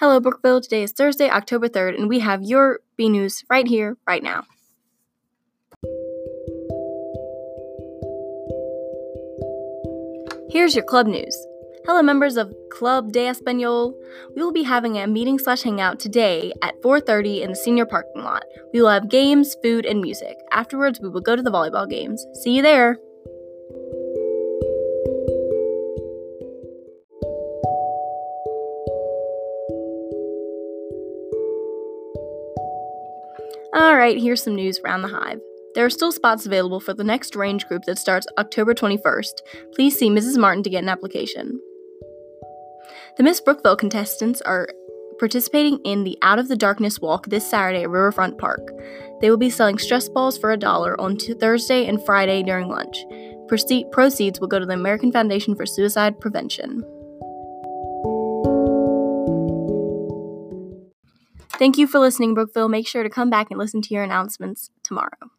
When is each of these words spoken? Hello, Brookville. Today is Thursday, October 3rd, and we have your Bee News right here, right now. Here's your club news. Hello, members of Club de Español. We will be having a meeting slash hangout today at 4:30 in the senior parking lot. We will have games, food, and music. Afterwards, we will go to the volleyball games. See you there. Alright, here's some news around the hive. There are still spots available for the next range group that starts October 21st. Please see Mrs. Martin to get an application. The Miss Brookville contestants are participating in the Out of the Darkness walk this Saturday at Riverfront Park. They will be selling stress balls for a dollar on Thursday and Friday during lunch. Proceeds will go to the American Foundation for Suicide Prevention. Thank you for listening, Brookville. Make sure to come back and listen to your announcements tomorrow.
Hello, 0.00 0.18
Brookville. 0.18 0.62
Today 0.62 0.82
is 0.82 0.92
Thursday, 0.92 1.28
October 1.28 1.68
3rd, 1.68 1.98
and 1.98 2.08
we 2.08 2.20
have 2.20 2.42
your 2.42 2.80
Bee 2.96 3.10
News 3.10 3.44
right 3.50 3.68
here, 3.68 3.98
right 4.06 4.22
now. 4.22 4.44
Here's 10.48 10.74
your 10.74 10.86
club 10.86 11.06
news. 11.06 11.36
Hello, 11.84 12.00
members 12.00 12.38
of 12.38 12.50
Club 12.70 13.12
de 13.12 13.26
Español. 13.26 13.92
We 14.34 14.42
will 14.42 14.52
be 14.52 14.62
having 14.62 14.96
a 14.96 15.06
meeting 15.06 15.38
slash 15.38 15.64
hangout 15.64 16.00
today 16.00 16.54
at 16.62 16.80
4:30 16.80 17.42
in 17.42 17.50
the 17.50 17.56
senior 17.56 17.84
parking 17.84 18.22
lot. 18.22 18.44
We 18.72 18.80
will 18.80 18.88
have 18.88 19.10
games, 19.10 19.54
food, 19.62 19.84
and 19.84 20.00
music. 20.00 20.38
Afterwards, 20.50 20.98
we 20.98 21.10
will 21.10 21.20
go 21.20 21.36
to 21.36 21.42
the 21.42 21.52
volleyball 21.52 21.86
games. 21.86 22.24
See 22.42 22.56
you 22.56 22.62
there. 22.62 22.96
Alright, 33.76 34.18
here's 34.18 34.42
some 34.42 34.56
news 34.56 34.80
around 34.80 35.02
the 35.02 35.08
hive. 35.08 35.40
There 35.76 35.84
are 35.84 35.90
still 35.90 36.10
spots 36.10 36.44
available 36.44 36.80
for 36.80 36.92
the 36.92 37.04
next 37.04 37.36
range 37.36 37.66
group 37.66 37.84
that 37.84 37.98
starts 37.98 38.26
October 38.36 38.74
21st. 38.74 39.32
Please 39.74 39.96
see 39.96 40.10
Mrs. 40.10 40.36
Martin 40.36 40.64
to 40.64 40.70
get 40.70 40.82
an 40.82 40.88
application. 40.88 41.60
The 43.16 43.22
Miss 43.22 43.40
Brookville 43.40 43.76
contestants 43.76 44.40
are 44.40 44.68
participating 45.20 45.78
in 45.84 46.02
the 46.02 46.18
Out 46.22 46.40
of 46.40 46.48
the 46.48 46.56
Darkness 46.56 47.00
walk 47.00 47.26
this 47.26 47.48
Saturday 47.48 47.84
at 47.84 47.90
Riverfront 47.90 48.38
Park. 48.38 48.72
They 49.20 49.30
will 49.30 49.36
be 49.36 49.50
selling 49.50 49.78
stress 49.78 50.08
balls 50.08 50.36
for 50.36 50.50
a 50.50 50.56
dollar 50.56 51.00
on 51.00 51.16
Thursday 51.16 51.86
and 51.86 52.04
Friday 52.04 52.42
during 52.42 52.68
lunch. 52.68 53.04
Proceeds 53.92 54.40
will 54.40 54.48
go 54.48 54.58
to 54.58 54.66
the 54.66 54.74
American 54.74 55.12
Foundation 55.12 55.54
for 55.54 55.66
Suicide 55.66 56.18
Prevention. 56.18 56.82
Thank 61.60 61.76
you 61.76 61.86
for 61.86 61.98
listening, 61.98 62.32
Brookville. 62.32 62.70
Make 62.70 62.88
sure 62.88 63.02
to 63.02 63.10
come 63.10 63.28
back 63.28 63.50
and 63.50 63.58
listen 63.58 63.82
to 63.82 63.92
your 63.92 64.02
announcements 64.02 64.70
tomorrow. 64.82 65.30